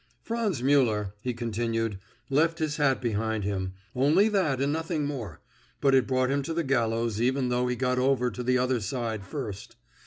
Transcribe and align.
"Franz 0.23 0.63
Müller," 0.63 1.11
he 1.21 1.31
continued, 1.31 1.99
"left 2.27 2.57
his 2.57 2.77
hat 2.77 2.99
behind 3.01 3.43
him, 3.43 3.73
only 3.95 4.27
that 4.29 4.59
and 4.59 4.73
nothing 4.73 5.05
more, 5.05 5.41
but 5.79 5.93
it 5.93 6.07
brought 6.07 6.31
him 6.31 6.41
to 6.41 6.55
the 6.55 6.63
gallows 6.63 7.21
even 7.21 7.49
though 7.49 7.67
he 7.67 7.75
got 7.75 7.99
over 7.99 8.31
to 8.31 8.41
the 8.41 8.57
other 8.57 8.79
side 8.79 9.23
first. 9.23 9.75